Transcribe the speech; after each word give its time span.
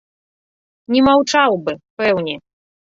Не 0.95 1.05
маўчаў 1.11 1.51
бы, 1.69 1.81
пэўне! 2.01 2.35